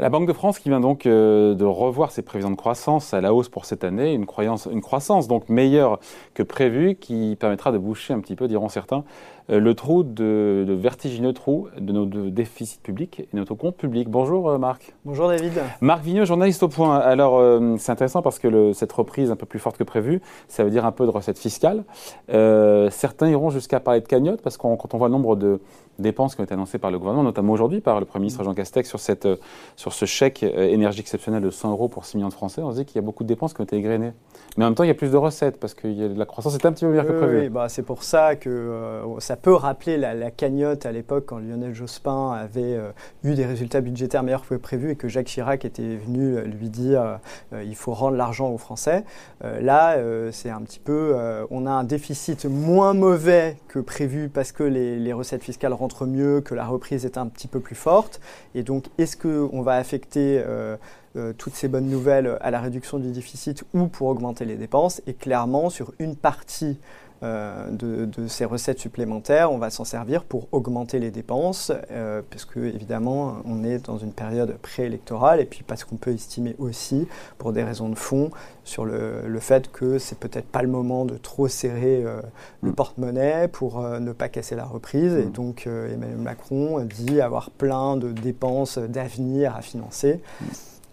La 0.00 0.10
Banque 0.10 0.28
de 0.28 0.32
France 0.32 0.60
qui 0.60 0.68
vient 0.68 0.78
donc 0.78 1.06
euh, 1.06 1.56
de 1.56 1.64
revoir 1.64 2.12
ses 2.12 2.22
prévisions 2.22 2.52
de 2.52 2.56
croissance 2.56 3.14
à 3.14 3.20
la 3.20 3.34
hausse 3.34 3.48
pour 3.48 3.64
cette 3.64 3.82
année, 3.82 4.14
une, 4.14 4.26
une 4.70 4.80
croissance 4.80 5.26
donc 5.26 5.48
meilleure 5.48 5.98
que 6.34 6.44
prévue 6.44 6.94
qui 6.94 7.36
permettra 7.40 7.72
de 7.72 7.78
boucher 7.78 8.14
un 8.14 8.20
petit 8.20 8.36
peu, 8.36 8.46
diront 8.46 8.68
certains, 8.68 9.02
le 9.48 9.74
trou 9.74 10.02
de, 10.02 10.66
vertigineux 10.68 11.32
trou 11.32 11.68
de 11.78 11.92
nos 11.92 12.06
déficits 12.06 12.80
publics 12.82 13.20
et 13.20 13.28
notre 13.36 13.54
compte 13.54 13.76
public. 13.76 14.08
Bonjour 14.08 14.50
euh, 14.50 14.58
Marc. 14.58 14.94
Bonjour 15.04 15.28
David. 15.28 15.52
Marc 15.80 16.04
Vigneux, 16.04 16.24
journaliste 16.24 16.62
au 16.62 16.68
point. 16.68 16.98
Alors 16.98 17.42
c'est 17.78 17.92
intéressant 17.92 18.22
parce 18.22 18.38
que 18.38 18.72
cette 18.72 18.92
reprise 18.92 19.30
un 19.30 19.36
peu 19.36 19.46
plus 19.46 19.58
forte 19.58 19.76
que 19.76 19.84
prévu, 19.84 20.20
ça 20.48 20.64
veut 20.64 20.70
dire 20.70 20.84
un 20.84 20.92
peu 20.92 21.06
de 21.06 21.10
recettes 21.10 21.38
fiscales. 21.38 21.84
certains 22.28 23.28
iront 23.28 23.50
jusqu'à 23.50 23.80
parler 23.80 24.00
de 24.00 24.06
cagnotte 24.06 24.42
parce 24.42 24.56
que 24.56 24.62
quand 24.62 24.94
on 24.94 24.98
voit 24.98 25.08
le 25.08 25.12
nombre 25.12 25.36
de 25.36 25.60
dépenses 25.98 26.34
qui 26.34 26.40
ont 26.40 26.44
été 26.44 26.54
annoncées 26.54 26.78
par 26.78 26.90
le 26.90 26.98
gouvernement, 26.98 27.24
notamment 27.24 27.52
aujourd'hui 27.52 27.80
par 27.80 28.00
le 28.00 28.06
Premier 28.06 28.22
ministre 28.22 28.44
Jean 28.44 28.54
Castex 28.54 28.88
sur, 28.88 29.00
cette, 29.00 29.28
sur 29.76 29.92
ce 29.92 30.04
chèque 30.04 30.42
euh, 30.42 30.68
énergie 30.68 31.00
exceptionnel 31.00 31.42
de 31.42 31.50
100 31.50 31.72
euros 31.72 31.88
pour 31.88 32.04
6 32.04 32.16
millions 32.16 32.28
de 32.28 32.34
Français, 32.34 32.62
on 32.62 32.70
se 32.70 32.76
dit 32.76 32.84
qu'il 32.84 32.96
y 32.96 32.98
a 32.98 33.02
beaucoup 33.02 33.24
de 33.24 33.28
dépenses 33.28 33.54
qui 33.54 33.60
ont 33.60 33.64
été 33.64 33.76
égrenées. 33.76 34.12
Mais 34.56 34.64
en 34.64 34.68
même 34.68 34.74
temps, 34.74 34.84
il 34.84 34.88
y 34.88 34.92
a 34.92 34.94
plus 34.94 35.10
de 35.10 35.16
recettes 35.16 35.58
parce 35.58 35.74
que 35.74 35.86
la 35.86 36.26
croissance 36.26 36.54
est 36.54 36.66
un 36.66 36.72
petit 36.72 36.84
peu 36.84 36.90
meilleure 36.90 37.06
que 37.06 37.12
prévu. 37.12 37.40
Oui, 37.40 37.48
bah, 37.48 37.68
c'est 37.68 37.82
pour 37.82 38.02
ça 38.02 38.36
que 38.36 38.48
euh, 38.48 39.18
ça 39.20 39.36
peut 39.40 39.54
rappeler 39.54 39.96
la, 39.96 40.30
cagnotte 40.30 40.86
à 40.86 40.92
l'époque 40.92 41.26
quand 41.26 41.38
Lionel 41.38 41.74
Jospin 41.74 42.32
avait 42.32 42.74
euh, 42.74 42.90
eu 43.24 43.34
des 43.34 43.46
résultats 43.46 43.80
budgétaires 43.80 44.22
meilleurs 44.22 44.46
que 44.46 44.54
prévu 44.54 44.90
et 44.90 44.96
que 44.96 45.08
Jacques 45.08 45.26
Chirac 45.26 45.64
était 45.64 45.96
venu 45.96 46.40
lui 46.42 46.68
dire 46.68 47.18
il 47.52 47.74
faut 47.74 47.92
rendre 47.92 48.16
l'argent 48.16 48.50
aux 48.50 48.58
Français. 48.58 49.04
là, 49.42 49.96
c'est 50.32 50.50
un 50.50 50.60
petit 50.62 50.78
peu, 50.78 51.16
on 51.50 51.66
a 51.66 51.70
un 51.70 51.84
déficit 51.84 52.44
moins 52.46 52.94
mauvais 52.94 53.56
que 53.68 53.78
prévu 53.78 54.28
parce 54.28 54.52
que 54.52 54.62
les, 54.62 54.98
les 54.98 55.12
recettes 55.12 55.42
fiscales 55.42 55.72
rentrent 55.72 56.06
mieux, 56.06 56.40
que 56.40 56.54
la 56.54 56.66
reprise 56.66 57.04
est 57.04 57.18
un 57.18 57.26
petit 57.26 57.48
peu 57.48 57.60
plus 57.60 57.74
forte. 57.74 58.20
Et 58.54 58.62
donc, 58.62 58.86
est-ce 58.98 59.16
qu'on 59.16 59.62
va 59.62 59.76
affecter 59.76 60.42
euh, 60.44 60.76
euh, 61.16 61.32
toutes 61.36 61.54
ces 61.54 61.68
bonnes 61.68 61.88
nouvelles 61.88 62.38
à 62.40 62.50
la 62.50 62.60
réduction 62.60 62.98
du 62.98 63.10
déficit 63.10 63.64
ou 63.74 63.86
pour 63.86 64.08
augmenter 64.08 64.44
les 64.44 64.56
dépenses? 64.56 65.02
Et 65.06 65.14
clairement, 65.14 65.70
sur 65.70 65.92
une 65.98 66.16
partie 66.16 66.78
euh, 67.22 67.68
de, 67.70 68.28
ces 68.28 68.44
recettes 68.44 68.78
supplémentaires, 68.78 69.50
on 69.50 69.58
va 69.58 69.70
s'en 69.70 69.84
servir 69.84 70.22
pour 70.22 70.48
augmenter 70.52 70.98
les 70.98 71.10
dépenses, 71.10 71.72
euh, 71.90 72.22
parce 72.30 72.44
que 72.44 72.60
évidemment, 72.60 73.38
on 73.44 73.64
est 73.64 73.86
dans 73.86 73.98
une 73.98 74.12
période 74.12 74.56
préélectorale, 74.58 75.40
et 75.40 75.44
puis 75.44 75.64
parce 75.66 75.84
qu'on 75.84 75.96
peut 75.96 76.12
estimer 76.12 76.54
aussi, 76.58 77.08
pour 77.38 77.52
des 77.52 77.64
raisons 77.64 77.88
de 77.88 77.96
fond, 77.96 78.30
sur 78.64 78.84
le, 78.84 79.38
fait 79.40 79.70
que 79.72 79.98
c'est 79.98 80.18
peut-être 80.18 80.46
pas 80.46 80.62
le 80.62 80.68
moment 80.68 81.04
de 81.04 81.16
trop 81.16 81.48
serrer 81.48 82.04
euh, 82.04 82.20
le 82.62 82.70
mm. 82.70 82.74
porte-monnaie 82.74 83.48
pour 83.48 83.80
ne 83.80 84.12
pas 84.12 84.28
casser 84.28 84.56
la 84.56 84.64
reprise. 84.64 85.14
Et 85.14 85.26
mm. 85.26 85.32
donc, 85.32 85.66
Emmanuel 85.66 86.18
Macron 86.18 86.80
dit 86.84 87.20
avoir 87.20 87.50
plein 87.50 87.96
de 87.96 88.12
dépenses 88.12 88.78
d'avenir 88.78 89.56
à 89.56 89.62
financer. 89.62 90.20
Mm. 90.40 90.44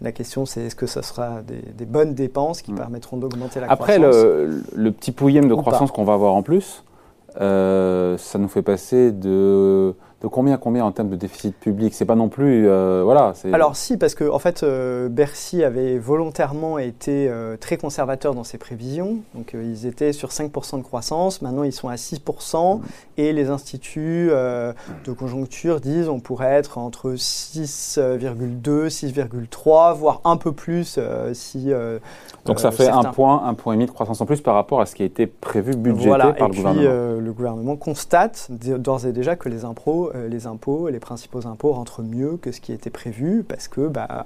La 0.01 0.11
question, 0.11 0.45
c'est 0.45 0.61
est-ce 0.61 0.75
que 0.75 0.87
ce 0.87 1.01
sera 1.01 1.41
des, 1.41 1.85
bonnes 1.85 2.13
dépenses 2.13 2.61
qui 2.61 2.73
permettront 2.73 3.17
d'augmenter 3.17 3.61
la 3.61 3.67
croissance 3.67 3.95
Après, 3.95 3.97
le, 3.99 4.91
petit 4.91 5.11
pouillème 5.11 5.47
de 5.47 5.55
croissance 5.55 5.91
qu'on 5.91 6.03
va 6.03 6.13
avoir 6.13 6.33
en 6.33 6.43
plus, 6.43 6.83
euh, 7.39 8.17
ça 8.17 8.37
nous 8.39 8.47
fait 8.47 8.61
passer 8.61 9.11
de 9.11 9.93
de 10.25 10.29
combien 10.29 10.57
combien 10.57 10.83
en 10.83 10.91
termes 10.91 11.09
de 11.09 11.15
déficit 11.15 11.55
public? 11.55 11.93
C'est 11.93 12.05
pas 12.05 12.15
non 12.15 12.29
plus 12.29 12.67
euh, 12.67 13.01
voilà. 13.03 13.33
Alors 13.53 13.75
si 13.75 13.95
parce 13.95 14.15
que 14.15 14.27
en 14.27 14.39
fait 14.39 14.63
euh, 14.63 15.07
Bercy 15.07 15.63
avait 15.63 15.99
volontairement 15.99 16.79
été 16.79 17.27
euh, 17.29 17.57
très 17.57 17.77
conservateur 17.77 18.33
dans 18.33 18.43
ses 18.43 18.57
prévisions. 18.57 19.19
Donc 19.35 19.53
ils 19.53 19.85
étaient 19.85 20.13
sur 20.13 20.29
5% 20.29 20.79
de 20.79 20.81
croissance. 20.81 21.43
Maintenant 21.43 21.61
ils 21.61 21.71
sont 21.71 21.89
à 21.89 21.95
6% 21.95 22.81
et 23.17 23.33
les 23.33 23.49
instituts 23.51 24.29
de 24.29 25.11
conjoncture 25.11 25.79
disent 25.79 26.09
on 26.09 26.19
pourrait 26.19 26.53
être 26.53 26.79
entre 26.79 27.11
6,2, 27.11 28.87
6,3, 28.87 29.93
voire 29.93 30.21
un 30.23 30.37
peu 30.37 30.53
plus 30.53 30.99
si. 31.33 31.71
Donc 32.45 32.59
ça 32.59 32.71
fait 32.71 32.89
un 32.89 33.03
point, 33.03 33.43
un 33.45 33.53
point 33.53 33.73
et 33.73 33.75
demi 33.75 33.85
de 33.85 33.91
croissance 33.91 34.21
en 34.21 34.25
plus 34.25 34.41
par 34.41 34.55
rapport 34.55 34.81
à 34.81 34.87
ce 34.87 34.95
qui 34.95 35.03
a 35.03 35.05
été 35.05 35.27
prévu 35.27 35.75
budgété 35.75 36.09
par 36.09 36.47
le 36.47 36.49
puis, 36.49 36.61
gouvernement. 36.61 37.21
le 37.21 37.31
gouvernement 37.31 37.75
constate 37.75 38.47
d'ores 38.49 39.05
et 39.05 39.11
déjà 39.11 39.35
que 39.35 39.49
les 39.49 39.65
impôts 39.65 40.11
euh, 40.15 40.27
les 40.27 40.47
impôts, 40.47 40.89
les 40.89 40.99
principaux 40.99 41.45
impôts 41.45 41.73
rentrent 41.73 42.01
mieux 42.01 42.37
que 42.37 42.51
ce 42.51 42.61
qui 42.61 42.71
était 42.71 42.89
prévu 42.89 43.43
parce 43.47 43.67
que 43.67 43.87
bah, 43.87 44.25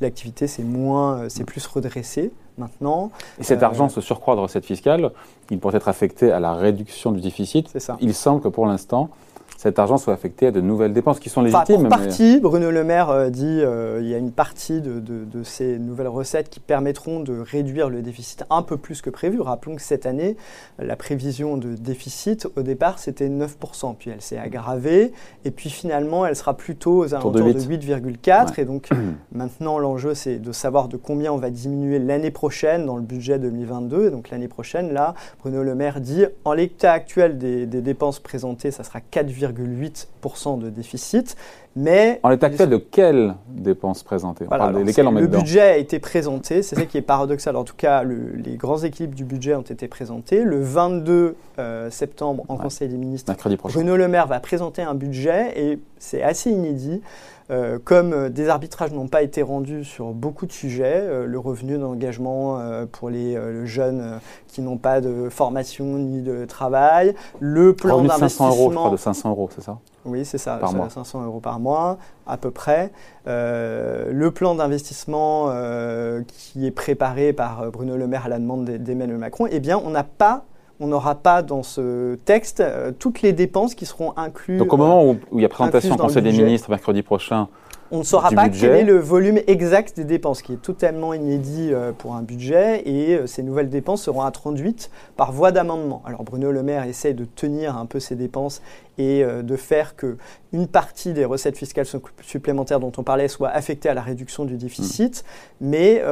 l'activité 0.00 0.46
c'est 0.46 0.62
moins, 0.62 1.18
euh, 1.18 1.28
c'est 1.28 1.44
plus 1.44 1.66
redressé 1.66 2.32
maintenant. 2.58 3.10
Et 3.38 3.42
cet 3.42 3.62
euh, 3.62 3.66
argent, 3.66 3.88
ce 3.88 4.00
surcroît 4.00 4.36
de 4.36 4.40
recettes 4.40 4.66
fiscales, 4.66 5.10
il 5.50 5.58
pourrait 5.58 5.76
être 5.76 5.88
affecté 5.88 6.30
à 6.30 6.40
la 6.40 6.54
réduction 6.54 7.12
du 7.12 7.20
déficit. 7.20 7.68
C'est 7.72 7.80
ça. 7.80 7.96
Il 8.00 8.14
semble 8.14 8.42
que 8.42 8.48
pour 8.48 8.66
l'instant, 8.66 9.10
cet 9.56 9.78
argent 9.78 9.96
soit 9.96 10.12
affecté 10.12 10.48
à 10.48 10.50
de 10.50 10.60
nouvelles 10.60 10.92
dépenses 10.92 11.18
qui 11.18 11.30
sont 11.30 11.40
légitimes. 11.40 11.86
Enfin, 11.86 11.88
partie, 11.88 12.40
Bruno 12.40 12.70
Le 12.70 12.84
Maire 12.84 13.10
euh, 13.10 13.30
dit 13.30 13.60
euh, 13.60 14.00
il 14.02 14.08
y 14.08 14.14
a 14.14 14.18
une 14.18 14.32
partie 14.32 14.80
de, 14.80 15.42
ces 15.44 15.78
nouvelles 15.78 16.08
recettes 16.08 16.50
qui 16.50 16.60
permettront 16.60 17.20
de 17.20 17.38
réduire 17.38 17.88
le 17.88 18.02
déficit 18.02 18.44
un 18.50 18.62
peu 18.62 18.76
plus 18.76 19.00
que 19.00 19.10
prévu. 19.10 19.40
Rappelons 19.40 19.76
que 19.76 19.82
cette 19.82 20.06
année, 20.06 20.36
la 20.78 20.96
prévision 20.96 21.56
de 21.56 21.74
déficit, 21.74 22.46
au 22.56 22.62
départ, 22.62 22.98
c'était 22.98 23.28
9%, 23.28 23.94
puis 23.98 24.10
elle 24.10 24.20
s'est 24.20 24.38
aggravée, 24.38 25.12
et 25.44 25.50
puis 25.50 25.70
finalement, 25.70 26.26
elle 26.26 26.36
sera 26.36 26.56
plutôt 26.56 26.98
aux 26.98 27.14
alentours 27.14 27.32
de 27.32 27.42
8,4. 27.42 28.60
Et 28.60 28.64
donc 28.64 28.88
maintenant, 29.32 29.78
l'enjeu, 29.78 30.14
c'est 30.14 30.38
de 30.38 30.52
savoir 30.52 30.88
de 30.88 30.96
combien 30.96 31.32
on 31.32 31.38
va 31.38 31.50
diminuer 31.50 31.98
l'année 31.98 32.30
prochaine 32.30 32.86
dans 32.86 32.96
le 32.96 33.02
budget 33.02 33.38
2022. 33.38 34.08
Et 34.08 34.10
donc 34.10 34.30
l'année 34.30 34.48
prochaine, 34.48 34.92
là, 34.92 35.14
Bruno 35.40 35.62
Le 35.62 35.74
Maire 35.74 36.00
dit 36.00 36.24
en 36.44 36.52
l'état 36.52 36.92
actuel 36.92 37.38
des, 37.38 37.66
des 37.66 37.80
dépenses 37.80 38.20
présentées, 38.20 38.70
ça 38.70 38.84
sera 38.84 39.00
4,4%. 39.00 39.45
8% 39.52 40.60
de 40.60 40.70
déficit. 40.70 41.36
Mais 41.76 42.20
en 42.22 42.30
l'état 42.30 42.46
actuel 42.46 42.70
de 42.70 42.78
quelles 42.78 43.34
dépenses 43.50 44.02
présentées? 44.02 44.46
On 44.50 44.72
met 44.72 44.92
Le 45.20 45.26
budget 45.26 45.60
a 45.60 45.76
été 45.76 45.98
présenté, 45.98 46.62
c'est 46.62 46.74
ça 46.74 46.86
qui 46.86 46.96
est 46.96 47.02
paradoxal. 47.02 47.54
En 47.54 47.64
tout 47.64 47.76
cas, 47.76 48.02
les 48.02 48.56
grands 48.56 48.78
équilibres 48.78 49.14
du 49.14 49.24
budget 49.24 49.54
ont 49.54 49.60
été 49.60 49.86
présentés. 49.86 50.42
Le 50.42 50.58
22 50.58 51.36
euh, 51.58 51.90
septembre, 51.90 52.44
en 52.48 52.56
Conseil 52.56 52.88
des 52.88 52.96
ministres, 52.96 53.30
Bruno 53.64 53.96
Le 53.96 54.08
Maire 54.08 54.26
va 54.26 54.40
présenter 54.40 54.80
un 54.80 54.94
budget 54.94 55.52
et 55.54 55.78
c'est 55.98 56.22
assez 56.22 56.50
inédit. 56.50 57.02
Euh, 57.48 57.78
comme 57.84 58.12
euh, 58.12 58.28
des 58.28 58.48
arbitrages 58.48 58.92
n'ont 58.92 59.06
pas 59.06 59.22
été 59.22 59.40
rendus 59.40 59.84
sur 59.84 60.06
beaucoup 60.06 60.46
de 60.46 60.52
sujets, 60.52 61.26
le 61.26 61.38
revenu 61.38 61.76
d'engagement 61.76 62.58
pour 62.90 63.10
les 63.10 63.38
jeunes 63.66 64.18
qui 64.48 64.62
n'ont 64.62 64.78
pas 64.78 65.02
de 65.02 65.28
formation 65.28 65.84
ni 65.84 66.22
de 66.22 66.46
travail, 66.46 67.14
le 67.38 67.74
plan 67.74 67.98
d'investissement... 68.00 68.50
500 68.50 68.50
euros, 68.50 68.70
je 68.70 68.76
crois, 68.76 68.90
de 68.90 68.96
500 68.96 69.30
euros, 69.30 69.50
c'est 69.54 69.62
ça? 69.62 69.78
Oui, 70.06 70.24
c'est 70.24 70.38
ça, 70.38 70.60
500 70.88 71.24
euros 71.24 71.40
par 71.40 71.60
mois 71.60 71.98
à 72.26 72.36
peu 72.36 72.50
près. 72.50 72.92
Euh, 73.26 74.10
le 74.12 74.30
plan 74.30 74.54
d'investissement 74.54 75.46
euh, 75.48 76.22
qui 76.26 76.66
est 76.66 76.70
préparé 76.70 77.32
par 77.32 77.62
euh, 77.62 77.70
Bruno 77.70 77.96
Le 77.96 78.06
Maire 78.06 78.26
à 78.26 78.28
la 78.28 78.38
demande 78.38 78.64
d'Emmanuel 78.64 79.18
Macron, 79.18 79.46
eh 79.50 79.60
bien, 79.60 79.80
on 79.84 79.90
n'a 79.90 80.04
pas 80.04 80.44
on 80.78 80.88
n'aura 80.88 81.14
pas 81.14 81.40
dans 81.40 81.62
ce 81.62 82.16
texte 82.26 82.62
toutes 82.98 83.22
les 83.22 83.32
dépenses 83.32 83.74
qui 83.74 83.86
seront 83.86 84.12
incluses. 84.18 84.58
Donc 84.58 84.74
au 84.74 84.76
moment 84.76 85.08
où, 85.08 85.16
il 85.32 85.40
y 85.40 85.44
a 85.46 85.48
présentation 85.48 85.94
en 85.94 85.96
Conseil 85.96 86.22
des 86.22 86.32
ministres 86.32 86.68
mercredi 86.68 87.02
prochain, 87.02 87.48
on 87.90 87.98
ne 87.98 88.02
saura 88.02 88.30
pas 88.30 88.48
quel 88.48 88.72
est 88.72 88.84
le 88.84 88.98
volume 88.98 89.38
exact 89.46 89.96
des 89.96 90.04
dépenses, 90.04 90.42
qui 90.42 90.52
est 90.52 90.62
totalement 90.62 91.14
inédit 91.14 91.70
euh, 91.72 91.92
pour 91.92 92.14
un 92.14 92.22
budget, 92.22 92.82
et 92.88 93.14
euh, 93.14 93.26
ces 93.26 93.42
nouvelles 93.42 93.68
dépenses 93.68 94.02
seront 94.02 94.22
introduites 94.22 94.90
par 95.16 95.32
voie 95.32 95.52
d'amendement. 95.52 96.02
Alors 96.04 96.24
Bruno 96.24 96.50
Le 96.50 96.62
Maire 96.62 96.84
essaie 96.84 97.14
de 97.14 97.24
tenir 97.24 97.76
un 97.76 97.86
peu 97.86 98.00
ces 98.00 98.16
dépenses 98.16 98.62
et 98.98 99.22
euh, 99.22 99.42
de 99.42 99.56
faire 99.56 99.94
que 99.94 100.16
une 100.52 100.66
partie 100.66 101.12
des 101.12 101.24
recettes 101.24 101.58
fiscales 101.58 101.86
supplémentaires 102.22 102.80
dont 102.80 102.92
on 102.96 103.02
parlait 103.02 103.28
soit 103.28 103.50
affectée 103.50 103.88
à 103.88 103.94
la 103.94 104.02
réduction 104.02 104.44
du 104.44 104.56
déficit, 104.56 105.24
mm. 105.60 105.68
mais 105.68 106.02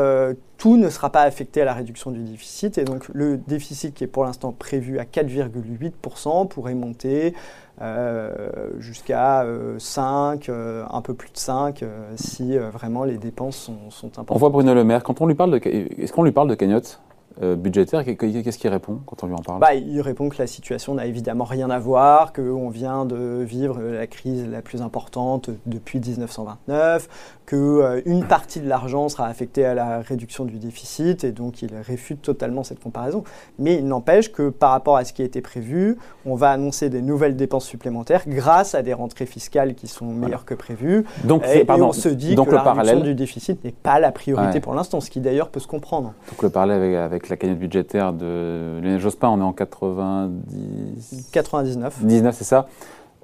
tout 0.59 0.77
ne 0.77 0.89
sera 0.89 1.11
pas 1.11 1.23
affecté 1.23 1.63
à 1.63 1.65
la 1.65 1.73
réduction 1.73 2.11
du 2.11 2.23
déficit, 2.23 2.79
et 2.79 2.85
donc 2.85 3.09
le 3.13 3.37
déficit 3.39 3.95
qui 3.95 4.05
est 4.05 4.09
pour 4.09 4.25
l'instant 4.25 4.53
prévu 4.53 4.99
à 4.99 5.05
4,8% 5.05 6.49
pourrait 6.49 6.75
monter 6.75 7.35
jusqu'à 8.79 9.45
5, 9.79 10.49
euh, 10.49 10.53
euh, 10.53 10.85
un 10.91 11.01
peu 11.01 11.15
plus 11.15 11.31
de 11.31 11.37
5, 11.37 11.85
si 12.17 12.57
vraiment 12.57 13.05
les 13.05 13.19
dépenses 13.19 13.57
sont, 13.57 13.91
sont, 13.91 14.07
importantes. 14.07 14.37
On 14.37 14.39
voit 14.39 14.51
Bruno 14.51 14.75
Le 14.75 14.85
Maire, 14.85 15.03
quand 15.03 15.21
on 15.21 15.27
lui 15.27 15.35
parle 15.35 15.59
de, 15.59 15.69
est-ce 15.69 16.13
qu'on 16.13 16.23
lui 16.23 16.33
parle 16.33 16.49
de 16.49 16.55
cagnotte 16.55 17.01
euh, 17.43 17.57
budgétaire, 17.57 18.05
qu'est-ce 18.05 18.59
qu'il 18.59 18.71
répond 18.71 19.01
quand 19.07 19.25
on 19.25 19.27
lui 19.27 19.35
en 19.35 19.43
parle? 19.43 19.61
Bah, 19.61 19.75
Il 19.75 20.01
répond 20.01 20.29
que 20.29 20.39
la 20.39 20.47
situation 20.47 20.95
n'a 20.95 21.07
évidemment 21.07 21.45
rien 21.45 21.69
à 21.71 21.79
voir, 21.79 22.33
qu'on 22.33 22.69
vient 22.69 23.05
de 23.05 23.43
vivre 23.43 23.81
la 23.81 24.07
crise 24.07 24.47
la 24.49 24.63
plus 24.63 24.83
importante 24.83 25.51
depuis 25.67 25.99
1929, 25.99 27.09
qu'une 27.47 27.59
euh, 27.59 28.23
partie 28.29 28.61
de 28.61 28.69
l'argent 28.69 29.09
sera 29.09 29.27
affectée 29.27 29.65
à 29.65 29.75
la 29.75 30.01
réduction 30.01 30.45
du 30.45 30.59
déficit, 30.59 31.25
et 31.25 31.33
donc 31.33 31.63
il 31.63 31.75
réfute 31.75 32.23
totalement 32.23 32.63
cette 32.63 32.81
comparaison. 32.81 33.25
Mais 33.59 33.75
il 33.77 33.87
n'empêche 33.87 34.31
que 34.31 34.49
par 34.49 34.71
rapport 34.71 34.97
à 34.97 35.05
ce 35.05 35.13
qui 35.13 35.23
a 35.23 35.25
été 35.25 35.41
prévu, 35.41 35.99
on 36.27 36.37
va 36.37 36.51
annoncer 36.51 36.89
des 36.89 37.03
nouvelles 37.03 37.37
dépenses 37.37 37.67
supplémentaires 37.67 38.23
grâce 38.29 38.75
à 38.75 38.83
des 38.83 38.95
rentrées 38.95 39.27
fiscales 39.27 39.75
qui 39.75 39.89
sont 39.89 40.07
meilleures 40.07 40.45
que 40.45 40.55
prévues. 40.55 41.05
Donc, 41.25 41.43
et, 41.47 41.65
on 41.69 41.93
se 41.93 42.09
dit 42.09 42.37
que 42.37 42.51
la 42.51 42.63
réduction 42.63 43.01
du 43.01 43.15
déficit 43.15 43.65
n'est 43.65 43.73
pas 43.73 43.99
la 43.99 44.13
priorité 44.13 44.61
pour 44.61 44.75
l'instant, 44.75 45.01
ce 45.01 45.11
qui 45.11 45.21
d'ailleurs 45.21 45.49
peut 45.49 45.61
se 45.61 45.67
comprendre. 45.67 46.15
Donc 46.31 46.43
le 46.43 46.51
parallèle 46.51 46.97
avec 46.97 47.24
la 47.29 47.37
cagnotte 47.37 47.59
budgétaire 47.59 48.13
de 48.13 48.81
Lionel 48.83 49.01
Jospin, 49.01 49.29
on 49.29 49.41
est 49.41 49.45
en 49.45 49.53
90... 49.53 51.31
99. 51.33 52.05
19, 52.05 52.35
c'est 52.35 52.45
ça. 52.45 52.67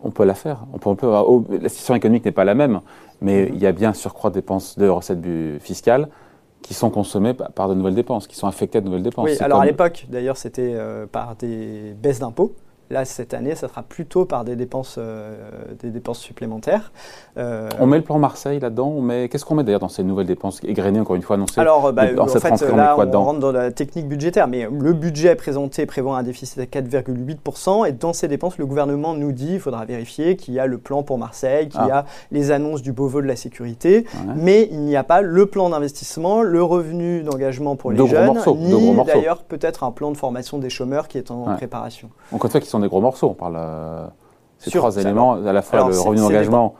On 0.03 0.11
peut 0.11 0.25
la 0.25 0.35
faire. 0.35 0.65
On 0.73 0.79
peut, 0.79 0.89
on 0.91 0.97
peut, 0.97 1.07
oh, 1.07 1.45
la 1.51 1.69
situation 1.69 1.95
économique 1.95 2.25
n'est 2.25 2.33
pas 2.33 2.45
la 2.45 2.55
même, 2.55 2.81
mais 3.21 3.45
mm-hmm. 3.45 3.51
il 3.55 3.59
y 3.61 3.67
a 3.67 3.73
bien 3.73 3.91
un 3.91 3.95
surcroît 3.95 4.31
de 4.31 4.35
dépenses 4.35 4.79
de 4.79 4.89
recettes 4.89 5.19
fiscales 5.61 6.09
qui 6.63 6.75
sont 6.75 6.91
consommées 6.91 7.35
par 7.35 7.69
de 7.69 7.75
nouvelles 7.75 7.95
dépenses, 7.95 8.27
qui 8.27 8.37
sont 8.37 8.47
affectées 8.47 8.81
de 8.81 8.87
nouvelles 8.87 9.03
dépenses. 9.03 9.25
Oui, 9.25 9.37
alors 9.41 9.61
à 9.61 9.67
l'époque, 9.67 10.07
d'ailleurs, 10.09 10.37
c'était 10.37 10.73
euh, 10.75 11.07
par 11.07 11.37
des 11.37 11.95
baisses 12.01 12.21
d'impôts. 12.21 12.55
Là, 12.91 13.05
cette 13.05 13.35
année, 13.35 13.55
ça 13.55 13.69
sera 13.69 13.85
plutôt 13.85 14.25
par 14.25 14.45
des 14.45 14.57
dépenses, 14.57 14.97
euh, 14.99 15.37
des 15.81 15.91
dépenses 15.91 16.19
supplémentaires. 16.19 16.91
Euh, 17.39 17.69
on 17.79 17.87
met 17.87 17.99
le 17.99 18.03
plan 18.03 18.19
Marseille 18.19 18.59
là-dedans. 18.59 19.01
Qu'est-ce 19.31 19.45
qu'on 19.45 19.55
met 19.55 19.63
d'ailleurs 19.63 19.79
dans 19.79 19.89
ces 19.89 20.03
nouvelles 20.03 20.27
dépenses 20.27 20.59
égrenées, 20.65 20.99
encore 20.99 21.15
une 21.15 21.23
fois 21.23 21.37
annoncées 21.37 21.61
Alors, 21.61 21.93
bah, 21.93 22.07
en 22.19 22.27
fait, 22.27 22.61
là, 22.75 22.97
on, 22.99 23.25
rentre 23.25 23.39
dans 23.39 23.53
la 23.53 23.71
technique 23.71 24.09
budgétaire. 24.09 24.49
Mais 24.49 24.67
le 24.69 24.93
budget 24.93 25.37
présenté 25.37 25.87
prévoit 25.87 26.19
un 26.19 26.25
déficit 26.25 26.59
à 26.59 26.65
4,8%. 26.65 27.87
Et 27.87 27.93
dans 27.93 28.13
ces 28.13 28.27
dépenses, 28.27 28.59
le 28.59 28.67
gouvernement 28.67 29.15
nous 29.15 29.31
dit, 29.31 29.55
il 29.55 29.61
faudra 29.61 29.85
vérifier, 29.85 30.35
qu'il 30.35 30.55
y 30.55 30.59
a 30.59 30.67
le 30.67 30.79
plan 30.79 31.05
pour 31.05 31.17
Marseille, 31.17 31.69
qu'il 31.69 31.87
y 31.87 31.91
ah. 31.93 31.99
a 31.99 32.05
les 32.33 32.51
annonces 32.51 32.83
du 32.83 32.91
Beauvau 32.91 33.23
de 33.23 33.29
la 33.29 33.37
sécurité. 33.37 34.05
Mais 34.35 34.69
il 34.73 34.81
n'y 34.81 34.97
a 34.97 35.05
pas 35.05 35.21
le 35.21 35.47
plan 35.47 35.71
d'investissement, 35.71 36.43
le 36.43 36.61
revenu 36.61 37.23
d'engagement 37.23 37.77
pour 37.77 37.93
les 37.93 38.05
jeunes, 38.05 38.37
ni 38.57 38.97
d'ailleurs 39.05 39.45
peut-être 39.45 39.85
un 39.85 39.93
plan 39.93 40.11
de 40.11 40.17
formation 40.17 40.59
des 40.59 40.71
chômeurs 40.71 41.07
qui 41.07 41.19
est 41.19 41.31
en 41.31 41.55
préparation. 41.55 42.11
Donc, 42.33 42.49
fait, 42.49 42.61
qui 42.61 42.69
sont 42.69 42.80
des 42.81 42.89
gros 42.89 43.01
morceaux. 43.01 43.29
On 43.31 43.35
parle 43.35 43.57
euh, 43.59 44.07
ces 44.59 44.71
trois 44.71 44.97
éléments, 44.97 45.35
à 45.35 45.53
la 45.53 45.63
fois 45.63 45.89
le 45.89 45.99
revenu 45.99 46.21
d'engagement, 46.21 46.75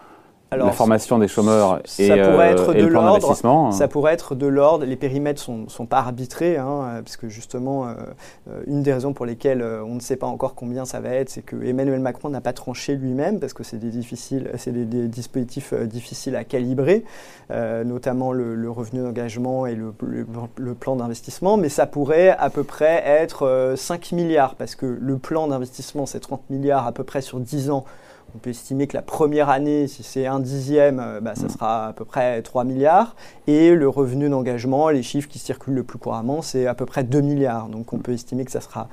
la 0.57 0.73
formation 0.73 1.19
des 1.19 1.29
chômeurs 1.29 1.81
et, 1.99 2.09
ça 2.09 2.17
pourrait 2.17 2.51
être 2.51 2.71
euh, 2.71 2.83
de 2.83 2.87
l'ordre. 2.87 3.73
Ça 3.73 3.89
pourrait 3.89 4.13
être 4.13 4.35
de 4.35 4.47
l'ordre. 4.47 4.85
Les 4.85 4.97
périmètres 4.97 5.41
sont, 5.41 5.69
sont 5.69 5.87
pas 5.87 5.99
arbitrés, 5.99 6.57
hein, 6.57 7.03
parce 7.05 7.17
que 7.17 7.29
justement, 7.29 7.87
euh, 7.87 7.95
une 8.67 8.83
des 8.83 8.93
raisons 8.93 9.13
pour 9.13 9.27
lesquelles 9.27 9.63
on 9.63 9.95
ne 9.95 10.01
sait 10.01 10.17
pas 10.17 10.27
encore 10.27 10.55
combien 10.55 10.85
ça 10.85 11.01
va 11.01 11.11
être, 11.11 11.31
c'est 11.31 11.43
que 11.43 11.57
Emmanuel 11.63 12.01
Macron 12.01 12.29
n'a 12.31 12.41
pas 12.41 12.53
tranché 12.53 12.97
lui-même, 12.97 13.41
parce 13.41 13.53
que 13.53 13.63
c'est 13.63 13.79
des 13.79 13.91
difficiles, 13.91 14.51
c'est 14.57 14.73
des, 14.73 15.09
dispositifs 15.09 15.73
difficiles 15.75 16.37
à 16.37 16.45
calibrer, 16.45 17.05
notamment 17.51 18.33
le, 18.33 18.71
revenu 18.71 19.03
d'engagement 19.03 19.67
et 19.67 19.75
le, 19.75 19.93
le 20.57 20.75
plan 20.75 20.97
d'investissement. 20.97 21.57
Mais 21.57 21.69
ça 21.69 21.87
pourrait 21.87 22.31
à 22.31 22.51
peu 22.51 22.65
près 22.65 23.03
être 23.05 23.75
5 23.77 24.13
milliards, 24.13 24.55
parce 24.55 24.75
que 24.75 24.87
le 24.87 25.19
plan 25.19 25.49
d'investissement 25.49 26.07
c'est 26.07 26.21
30 26.21 26.51
milliards 26.51 26.87
à 26.87 26.93
peu 26.93 27.05
près 27.05 27.21
sur 27.21 27.41
10 27.41 27.71
ans 27.71 27.85
on 28.35 28.39
peut 28.39 28.51
estimer 28.51 28.87
que 28.87 28.97
la 28.97 29.03
première 29.03 29.49
année, 29.49 29.87
si 29.87 30.03
c'est 30.03 30.27
un 30.27 30.41
dixième, 30.41 31.01
euh, 31.01 31.21
bah, 31.21 31.35
ça 31.35 31.49
sera 31.49 31.89
à 31.89 31.93
peu 31.93 32.05
près 32.05 32.41
3 32.43 32.65
milliards. 32.65 33.17
Et 33.47 33.75
le 33.75 33.89
revenu 33.89 34.29
d'engagement, 34.29 34.89
les 34.89 35.03
chiffres 35.03 35.29
qui 35.29 35.39
circulent 35.39 35.75
le 35.75 35.83
plus 35.83 35.99
couramment, 35.99 36.43
c'est 36.43 36.67
à 36.67 36.75
peu 36.75 36.87
près 36.87 37.03
2 37.03 37.21
milliards. 37.21 37.69
Donc 37.69 37.93
on 37.93 37.99
peut 37.99 38.13
estimer 38.13 38.45
que 38.45 38.53
ça 38.53 38.61
sera 38.61 38.89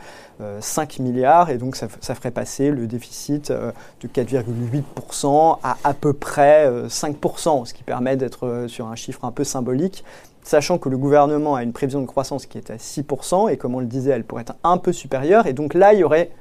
5 0.60 0.98
euh, 1.00 1.04
milliards. 1.04 1.50
Et 1.50 1.58
donc 1.58 1.76
ça, 1.76 1.88
ferait 1.88 2.32
passer 2.32 2.72
le 2.72 2.88
déficit 2.88 3.52
euh, 3.52 3.72
de 4.02 4.08
4,8% 4.08 5.60
à 5.64 5.78
à 5.84 5.94
peu 5.94 6.14
près 6.14 6.70
5%, 6.88 7.66
ce 7.66 7.74
qui 7.74 7.84
permet 7.84 8.18
d'être 8.18 8.66
sur 8.68 8.88
un 8.88 8.96
chiffre 8.96 9.24
un 9.24 9.32
peu 9.32 9.44
symbolique 9.44 10.04
sachant 10.44 10.78
que 10.78 10.88
le 10.88 10.98
gouvernement 10.98 11.56
a 11.56 11.64
une 11.64 11.74
prévision 11.74 12.00
de 12.02 12.06
croissance 12.06 12.46
qui 12.46 12.58
est 12.58 12.72
à 12.72 12.78
6%, 12.78 13.52
et 13.52 13.58
comme 13.58 13.76
on 13.76 13.82
le 13.82 13.86
disait, 13.86 14.12
elle 14.12 14.24
pourrait 14.24 14.44
être 14.44 14.56
un 14.64 14.78
peu 14.78 14.94
supérieure, 14.94 15.46
et 15.46 15.52
donc 15.52 15.74
là, 15.74 15.94
il 15.94 16.00
y 16.00 16.04
aurait 16.06 16.32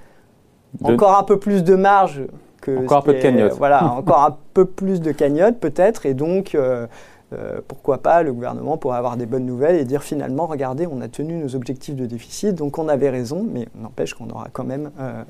encore 0.83 1.19
un 1.19 1.25
peu 1.25 1.39
plus 1.39 1.65
de 1.65 1.75
marge 1.75 2.23
encore 2.69 2.99
un 2.99 3.03
peu 3.03 3.15
de 3.15 3.21
cagnotte. 3.21 3.53
Voilà, 3.59 3.85
encore 3.97 4.25
un 4.25 4.37
peu 4.55 4.65
plus 4.65 5.01
de 5.01 5.13
cagnotte 5.13 5.59
peut-être, 5.59 6.07
et 6.07 6.15
donc 6.15 6.55
euh, 6.55 6.87
euh, 7.33 7.61
pourquoi 7.67 7.99
pas 7.99 8.23
le 8.23 8.33
gouvernement 8.33 8.77
pourrait 8.77 8.99
avoir 8.99 9.17
des 9.17 9.27
bonnes 9.27 9.47
nouvelles 9.47 9.77
et 9.77 9.85
dire 9.85 10.03
finalement, 10.03 10.47
regardez, 10.47 10.87
on 10.87 11.01
a 11.01 11.09
tenu 11.09 11.35
nos 11.35 11.55
objectifs 11.55 11.97
de 11.97 12.07
déficit, 12.07 12.55
donc 12.55 12.79
on 12.79 12.89
avait 12.89 13.11
raison, 13.11 13.47
mais 13.51 13.69
n'empêche 13.81 14.15
qu'on 14.15 14.31
aura 14.31 14.49
quand 14.53 14.65
même 14.65 14.91
euh, 15.01 15.23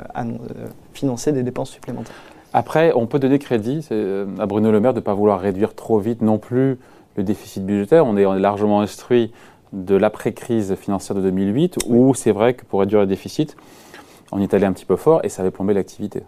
financé 0.92 1.32
des 1.32 1.42
dépenses 1.42 1.70
supplémentaires. 1.70 2.16
Après, 2.52 2.92
on 2.94 3.06
peut 3.06 3.18
donner 3.18 3.38
crédit 3.38 3.86
à 4.38 4.46
Bruno 4.46 4.70
Le 4.70 4.80
Maire 4.80 4.94
de 4.94 5.00
ne 5.00 5.04
pas 5.04 5.12
vouloir 5.12 5.40
réduire 5.40 5.74
trop 5.74 5.98
vite 5.98 6.22
non 6.22 6.38
plus 6.38 6.78
le 7.16 7.22
déficit 7.22 7.64
budgétaire. 7.64 8.06
On 8.06 8.16
est, 8.16 8.24
on 8.24 8.34
est 8.34 8.40
largement 8.40 8.80
instruit 8.80 9.32
de 9.72 9.94
l'après-crise 9.96 10.74
financière 10.76 11.16
de 11.16 11.22
2008, 11.22 11.78
où 11.88 12.14
c'est 12.14 12.32
vrai 12.32 12.54
que 12.54 12.64
pour 12.64 12.80
réduire 12.80 13.00
le 13.00 13.06
déficit, 13.06 13.56
on 14.32 14.40
y 14.40 14.44
est 14.44 14.54
allé 14.54 14.64
un 14.64 14.72
petit 14.72 14.84
peu 14.84 14.96
fort 14.96 15.20
et 15.24 15.28
ça 15.28 15.42
avait 15.42 15.50
plombé 15.50 15.74
l'activité. 15.74 16.22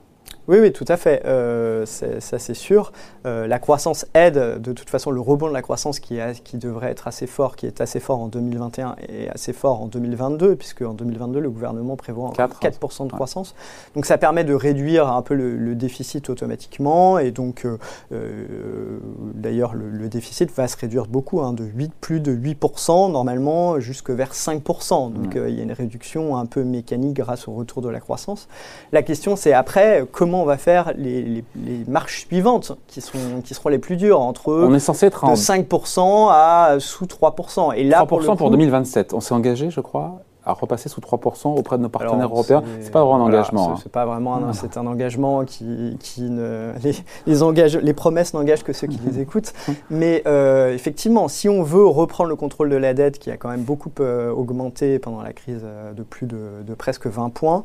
Oui, 0.49 0.57
oui, 0.61 0.73
tout 0.73 0.87
à 0.89 0.97
fait. 0.97 1.23
Euh, 1.27 1.85
ça, 1.85 2.39
c'est 2.39 2.55
sûr. 2.55 2.93
Euh, 3.27 3.47
la 3.47 3.59
croissance 3.59 4.07
aide, 4.15 4.63
de 4.63 4.73
toute 4.73 4.89
façon, 4.89 5.11
le 5.11 5.21
rebond 5.21 5.49
de 5.49 5.53
la 5.53 5.61
croissance 5.61 6.01
qui, 6.01 6.19
qui 6.43 6.57
devrait 6.57 6.91
être 6.91 7.07
assez 7.07 7.27
fort, 7.27 7.55
qui 7.55 7.67
est 7.67 7.83
assez 7.83 8.01
fort 8.01 8.19
en 8.21 8.29
2021 8.29 8.97
et 9.11 9.29
assez 9.29 9.53
fort 9.53 9.83
en 9.83 9.87
2022, 9.87 10.57
puisque 10.57 10.81
en 10.81 10.95
2022, 10.95 11.41
le 11.41 11.51
gouvernement 11.51 11.97
prévoit 11.97 12.33
4, 12.35 12.61
4% 12.63 13.07
de 13.09 13.13
croissance. 13.13 13.55
Donc 13.95 14.07
ça 14.07 14.17
permet 14.17 14.43
de 14.43 14.55
réduire 14.55 15.09
un 15.09 15.21
peu 15.21 15.35
le, 15.35 15.75
déficit 15.75 16.31
automatiquement. 16.31 17.19
Et 17.19 17.31
donc, 17.31 17.67
euh, 17.67 18.99
d'ailleurs, 19.35 19.75
le, 19.75 20.09
déficit 20.09 20.51
va 20.57 20.67
se 20.67 20.79
réduire 20.79 21.09
beaucoup, 21.09 21.43
hein, 21.43 21.53
de 21.53 21.65
8, 21.65 21.93
plus 22.01 22.21
de 22.21 22.35
8% 22.35 23.13
normalement, 23.13 23.81
jusque 23.81 24.09
vers 24.09 24.33
5%. 24.33 25.13
Donc 25.13 25.35
il 25.35 25.55
y 25.55 25.61
a 25.61 25.63
une 25.63 25.73
réduction 25.73 26.39
un 26.39 26.47
peu 26.47 26.65
mécanique 26.65 27.17
grâce 27.17 27.49
au 27.49 27.53
retour 27.53 27.83
de 27.83 27.91
la 27.91 28.01
croissance. 28.01 28.49
La 28.93 29.03
question, 29.03 29.37
c'est 29.37 29.53
après, 29.53 30.07
comment 30.19 30.43
on 30.43 30.47
va 30.47 30.59
faire 30.59 30.93
les, 30.97 31.45
marches 31.87 32.27
suivantes 32.27 32.73
qui, 32.89 33.01
sont, 33.01 33.41
qui 33.45 33.55
seront 33.55 33.69
les 33.69 33.79
plus 33.79 33.97
dures 33.97 34.21
entre 34.21 34.53
on 34.53 34.75
est 34.75 34.81
censé 34.81 35.07
être 35.07 35.25
de 35.25 35.37
5% 35.37 36.29
à 36.33 36.77
sous 36.81 37.05
3%. 37.05 37.77
Et 37.77 37.85
là, 37.85 38.05
3% 38.05 38.37
pour, 38.37 38.51
2027. 38.51 39.15
On 39.15 39.21
s'est 39.21 39.35
engagé, 39.35 39.71
je 39.71 39.81
crois, 39.81 40.19
à 40.49 40.55
repasser 40.55 40.89
sous 40.89 41.01
3% 41.01 41.59
auprès 41.59 41.77
de 41.77 41.83
nos 41.83 41.89
partenaires 41.89 42.31
européens. 42.31 42.63
C'est 42.81 42.91
pas 42.91 43.05
vraiment 43.05 43.27
un 43.27 43.29
engagement. 43.29 43.77
C'est 43.77 43.87
hein. 43.87 43.91
pas 43.93 44.07
vraiment 44.07 44.37
un, 44.37 44.53
c'est 44.55 44.79
un 44.79 44.87
engagement 44.87 45.45
qui, 45.45 45.97
qui 46.01 46.23
ne 46.23 46.73
les, 46.83 46.95
les, 47.27 47.43
engage, 47.43 47.77
les 47.77 47.93
promesses 47.93 48.33
n'engagent 48.33 48.65
que 48.65 48.73
ceux 48.73 48.87
qui 48.87 48.99
les 49.05 49.21
écoutent. 49.21 49.53
Mais 49.91 50.23
euh, 50.27 50.73
effectivement, 50.75 51.29
si 51.29 51.49
on 51.49 51.63
veut 51.63 51.87
reprendre 51.87 52.31
le 52.31 52.37
contrôle 52.37 52.71
de 52.71 52.77
la 52.77 52.95
dette, 52.95 53.19
qui 53.19 53.31
a 53.31 53.37
quand 53.37 53.51
même 53.51 53.63
beaucoup 53.63 53.93
euh, 54.01 54.31
augmenté 54.31 54.99
pendant 54.99 55.23
la 55.23 55.35
crise 55.35 55.61
euh, 55.65 55.93
de 55.93 56.03
plus 56.03 56.27
de, 56.27 56.63
de 56.67 56.75
presque 56.75 57.07
20 57.07 57.31
points 57.31 57.65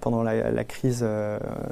pendant 0.00 0.22
la, 0.22 0.50
la 0.50 0.64
crise 0.64 1.04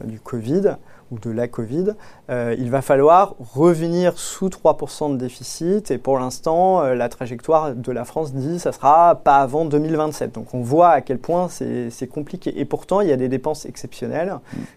du 0.05 0.21
Covid 0.21 0.77
ou 1.11 1.19
de 1.19 1.31
la 1.31 1.49
Covid, 1.49 1.95
euh, 2.31 2.55
il 2.59 2.71
va 2.71 2.83
falloir 2.83 3.35
revenir 3.39 4.19
sous 4.19 4.49
3% 4.49 5.13
de 5.13 5.17
déficit. 5.17 5.91
Et 5.91 5.99
pour 5.99 6.19
l'instant, 6.19 6.83
euh, 6.83 6.95
la 6.95 7.09
trajectoire 7.09 7.75
de 7.75 7.93
la 7.93 8.05
France 8.05 8.33
dit 8.35 8.57
que 8.57 8.63
ça 8.63 8.73
sera 8.73 9.17
pas 9.17 9.37
avant 9.37 9.65
2027. 9.65 10.35
Donc 10.35 10.55
on 10.55 10.61
voit 10.61 10.91
à 10.91 11.01
quel 11.01 11.19
point 11.19 11.49
c'est 11.49 12.09
compliqué. 12.09 12.59
Et 12.61 12.65
pourtant, 12.65 13.01
il 13.01 13.09
y 13.09 13.13
a 13.13 13.17
des 13.17 13.29
dépenses 13.29 13.67
exceptionnelles 13.67 14.35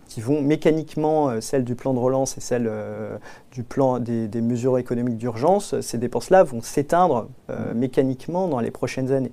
qui 0.07 0.21
vont 0.21 0.41
mécaniquement, 0.41 1.29
euh, 1.29 1.41
celles 1.41 1.63
du 1.63 1.75
plan 1.75 1.93
de 1.93 1.99
relance 1.99 2.37
et 2.37 2.41
celles 2.41 2.71
du 3.51 3.63
plan 3.63 3.99
des, 3.99 4.27
des 4.27 4.41
mesures 4.41 4.77
économiques 4.77 5.17
d'urgence, 5.17 5.79
ces 5.81 5.97
dépenses-là 5.97 6.43
vont 6.43 6.61
s'éteindre 6.61 7.27
mécaniquement 7.75 8.47
dans 8.47 8.59
les 8.59 8.71
prochaines 8.71 9.11
années. 9.11 9.31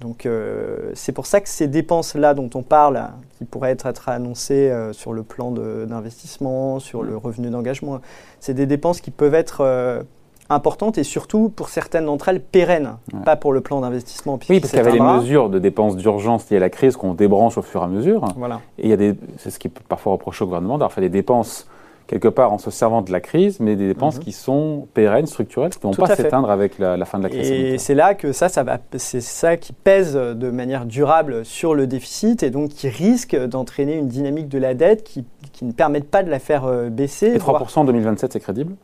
Donc 0.00 0.26
euh, 0.26 0.92
c'est 0.94 1.12
pour 1.12 1.26
ça 1.26 1.40
que 1.40 1.48
ces 1.48 1.66
dépenses-là 1.66 2.34
dont 2.34 2.50
on 2.54 2.62
parle, 2.62 3.02
qui 3.36 3.44
pourraient 3.44 3.72
être, 3.72 3.86
être 3.86 4.08
annoncées 4.08 4.70
euh, 4.70 4.92
sur 4.92 5.12
le 5.12 5.22
plan 5.22 5.50
d'investissement, 5.50 6.78
sur 6.78 7.02
le 7.02 7.16
revenu 7.16 7.50
d'engagement, 7.50 8.00
c'est 8.38 8.54
des 8.54 8.66
dépenses 8.66 9.00
qui 9.00 9.10
peuvent 9.10 9.34
être 9.34 9.62
euh, 9.62 10.02
importantes 10.50 10.98
et 10.98 11.04
surtout 11.04 11.48
pour 11.48 11.68
certaines 11.68 12.06
d'entre 12.06 12.28
elles 12.28 12.40
pérennes, 12.40 12.96
pas 13.24 13.36
pour 13.36 13.52
le 13.52 13.60
plan 13.60 13.80
d'investissement. 13.80 14.38
Oui, 14.48 14.60
parce 14.60 14.70
qu'il 14.70 14.78
y 14.78 14.82
avait 14.82 14.92
les 14.92 15.00
mesures 15.00 15.50
de 15.50 15.58
dépenses 15.58 15.96
d'urgence 15.96 16.48
liées 16.48 16.58
à 16.58 16.60
la 16.60 16.70
crise 16.70 16.96
qu'on 16.96 17.14
débranche 17.14 17.58
au 17.58 17.62
fur 17.62 17.82
et 17.82 17.84
à 17.84 17.88
mesure. 17.88 18.24
Voilà. 18.36 18.60
Et 18.78 18.84
il 18.84 18.90
y 18.90 18.92
a 18.92 18.96
des, 18.96 19.14
c'est 19.38 19.50
ce 19.50 19.58
qui 19.58 19.68
peut 19.68 19.82
parfois 19.88 20.12
reprocher 20.12 20.44
au 20.44 20.46
gouvernement 20.46 20.78
d'avoir 20.78 20.92
fait 20.92 21.00
des 21.00 21.10
dépenses 21.10 21.66
quelque 22.08 22.28
part 22.28 22.52
en 22.52 22.58
se 22.58 22.70
servant 22.70 23.02
de 23.02 23.12
la 23.12 23.20
crise, 23.20 23.60
mais 23.60 23.76
des 23.76 23.86
dépenses 23.86 24.16
mhm. 24.16 24.22
qui 24.24 24.32
sont 24.32 24.88
pérennes, 24.94 25.26
structurelles, 25.26 25.70
qui 25.70 25.86
ne 25.86 25.92
vont 25.92 26.06
pas 26.06 26.16
s'éteindre 26.16 26.50
avec 26.50 26.78
la, 26.78 27.04
fin 27.04 27.18
de 27.18 27.24
la 27.24 27.28
crise. 27.28 27.50
Et 27.50 27.78
c'est 27.78 27.94
là 27.94 28.14
que 28.14 28.32
ça, 28.32 28.48
ça 28.48 28.64
va, 28.64 28.78
c'est 28.96 29.20
ça 29.20 29.56
qui 29.56 29.72
pèse 29.72 30.14
de 30.14 30.50
manière 30.50 30.86
durable 30.86 31.44
sur 31.44 31.74
le 31.74 31.86
déficit 31.86 32.42
et 32.42 32.50
donc 32.50 32.70
qui 32.70 32.88
risque 32.88 33.36
d'entraîner 33.36 33.94
une 33.94 34.08
dynamique 34.08 34.48
de 34.48 34.58
la 34.58 34.74
dette 34.74 35.04
qui, 35.04 35.24
qui 35.52 35.66
ne 35.66 35.72
permette 35.72 36.10
pas 36.10 36.22
de 36.22 36.30
la 36.30 36.38
faire 36.38 36.64
euh, 36.64 36.88
baisser. 36.88 37.28
Et 37.28 37.38
3% 37.38 37.80
en 37.80 37.84
2027, 37.84 38.32
c'est 38.32 38.40
crédible? 38.40 38.74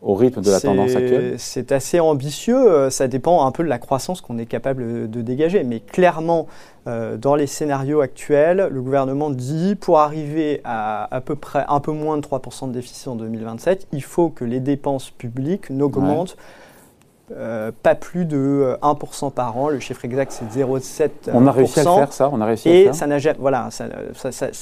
Au 0.00 0.14
rythme 0.14 0.42
de 0.42 0.50
la 0.50 0.60
tendance 0.60 0.94
actuelle 0.94 1.34
C'est 1.38 1.72
assez 1.72 1.98
ambitieux, 1.98 2.70
euh, 2.70 2.90
ça 2.90 3.08
dépend 3.08 3.44
un 3.44 3.50
peu 3.50 3.64
de 3.64 3.68
la 3.68 3.78
croissance 3.78 4.20
qu'on 4.20 4.38
est 4.38 4.46
capable 4.46 5.10
de 5.10 5.22
dégager. 5.22 5.64
Mais 5.64 5.80
clairement, 5.80 6.46
euh, 6.86 7.16
dans 7.16 7.34
les 7.34 7.46
scénarios 7.46 8.00
actuels, 8.00 8.68
le 8.70 8.80
gouvernement 8.80 9.30
dit 9.30 9.74
pour 9.74 9.98
arriver 9.98 10.60
à 10.64 11.12
à 11.14 11.20
peu 11.20 11.34
près 11.34 11.64
un 11.68 11.80
peu 11.80 11.92
moins 11.92 12.16
de 12.16 12.22
3% 12.22 12.68
de 12.68 12.72
déficit 12.72 13.08
en 13.08 13.16
2027, 13.16 13.88
il 13.92 14.02
faut 14.02 14.28
que 14.28 14.44
les 14.44 14.60
dépenses 14.60 15.10
publiques 15.10 15.70
n'augmentent 15.70 16.36
euh, 17.36 17.70
pas 17.82 17.94
plus 17.94 18.24
de 18.24 18.76
1% 18.82 19.26
euh, 19.26 19.30
par 19.30 19.58
an. 19.58 19.68
Le 19.68 19.80
chiffre 19.80 20.04
exact, 20.04 20.32
c'est 20.32 20.60
0,7%. 20.60 21.10
On 21.34 21.46
a 21.46 21.52
réussi 21.52 21.80
à 21.80 21.84
le 21.84 21.90
faire, 21.90 22.12
ça 22.12 22.30
On 22.32 22.40
a 22.40 22.46
réussi 22.46 22.68
Et 22.68 22.88
à 22.88 22.92
ça 22.92 23.06
n'a 23.06 23.18
voilà, 23.38 23.68
ça, 23.70 23.86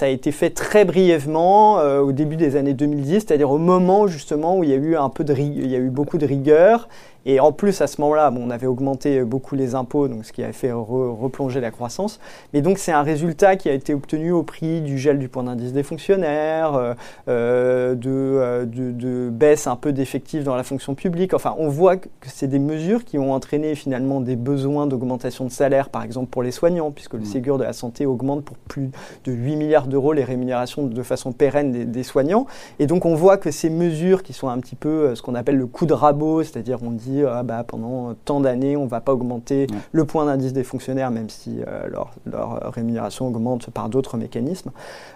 a 0.00 0.08
été 0.08 0.32
fait 0.32 0.50
très 0.50 0.85
brièvement 0.85 1.78
euh, 1.78 2.00
au 2.00 2.12
début 2.12 2.37
des 2.37 2.56
années 2.56 2.75
2010, 2.75 3.20
c'est-à-dire 3.20 3.50
au 3.50 3.58
moment 3.58 4.06
justement 4.08 4.58
où 4.58 4.64
il 4.64 4.70
y 4.70 4.73
a 4.73 4.76
eu 4.76 4.96
un 4.96 5.08
peu 5.08 5.23
de 5.23 5.35
il 5.37 5.70
y 5.70 5.76
a 5.76 5.78
eu 5.78 5.90
beaucoup 5.90 6.18
de 6.18 6.26
rigueur 6.26 6.88
Et 7.26 7.40
en 7.40 7.52
plus, 7.52 7.80
à 7.80 7.88
ce 7.88 8.00
moment-là, 8.00 8.30
bon, 8.30 8.45
on 8.47 8.50
avait 8.50 8.68
augmenté 8.68 9.23
beaucoup 9.25 9.56
les 9.56 9.75
impôts, 9.75 10.06
donc 10.06 10.25
ce 10.25 10.33
qui 10.33 10.45
a 10.45 10.52
fait 10.52 10.71
replonger 10.73 11.61
la 11.61 11.73
croissance. 11.73 12.21
Mais 12.54 12.62
donc, 12.62 12.78
c'est 12.78 12.92
un 12.92 13.02
résultat 13.02 13.56
qui 13.56 13.68
a 13.68 13.73
été 13.73 13.92
obtenu 13.95 14.30
au 14.30 14.45
prix 14.45 14.80
du 14.80 14.97
gel 14.97 15.18
du 15.18 15.28
point 15.28 15.42
d'indice 15.42 15.73
des 15.73 15.83
fonctionnaires, 15.83 16.75
euh, 16.75 16.95
euh, 17.28 17.95
de, 17.95 18.64
de, 18.64 18.92
de, 18.92 19.28
baisse 19.30 19.66
un 19.66 19.75
peu 19.75 19.92
d'effectifs 19.92 20.45
dans 20.45 20.54
la 20.54 20.62
fonction 20.62 20.95
publique. 20.95 21.35
Enfin, 21.35 21.54
on 21.59 21.68
voit 21.68 21.97
que 21.97 22.09
c'est 22.23 22.47
des 22.47 22.61
mesures 22.61 23.04
qui 23.04 23.18
ont 23.18 23.33
entraîné 23.33 23.75
finalement 23.75 24.21
des 24.21 24.37
besoins 24.37 24.87
d'augmentation 24.87 25.45
de 25.45 25.50
salaire, 25.50 25.88
par 25.88 26.04
exemple 26.04 26.28
pour 26.30 26.45
les 26.45 26.52
soignants, 26.52 26.92
puisque 26.92 27.14
le 27.14 27.21
mmh. 27.21 27.25
Ségur 27.25 27.59
de 27.59 27.64
la 27.64 27.73
santé 27.73 28.06
augmente 28.06 28.45
pour 28.45 28.56
plus 28.56 28.90
de 29.25 29.33
8 29.33 29.56
milliards 29.56 29.88
d'euros 29.88 30.12
les 30.12 30.25
rémunérations 30.25 30.87
de 30.87 31.02
façon 31.02 31.33
pérenne 31.33 31.90
des, 31.90 32.02
soignants. 32.04 32.47
Et 32.78 32.87
donc, 32.87 33.04
on 33.04 33.16
voit 33.16 33.37
que 33.37 33.50
ces 33.50 33.68
mesures 33.68 34.23
qui 34.23 34.33
sont 34.33 34.49
un 34.49 34.59
petit 34.59 34.76
peu 34.76 34.88
euh, 34.88 35.14
ce 35.16 35.23
qu'on 35.23 35.35
appelle 35.35 35.56
le 35.56 35.66
coup 35.66 35.87
de 35.87 35.92
rabot, 35.92 36.45
c'est-à-dire 36.45 36.78
on 36.83 36.92
dit 36.92 37.15
ah, 37.25 37.42
bah, 37.42 37.64
pendant 37.66 38.14
tant 38.25 38.40
d'années, 38.40 38.76
on 38.76 38.85
ne 38.85 38.88
va 38.88 39.00
pas 39.00 39.12
augmenter 39.12 39.66
le 39.92 40.04
point 40.04 40.26
d'indice 40.26 40.52
des 40.52 40.64
fonctionnaires, 40.64 41.11
même 41.11 41.28
si 41.28 41.61
euh, 41.66 41.88
leur, 41.88 42.12
leur, 42.25 42.73
rémunération 42.73 43.28
augmente 43.28 43.70
par 43.70 43.88
d'autres 43.88 44.16
mécanismes, 44.16 44.70